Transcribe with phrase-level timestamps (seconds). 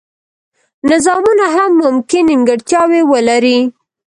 [0.91, 3.59] نظامونه هم ممکن نیمګړتیاوې ولري.